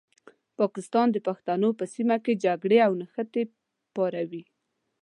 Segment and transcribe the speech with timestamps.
[0.59, 3.43] پاکستان د پښتنو په سیمه کې جګړې او نښتې
[3.95, 4.43] پاروي.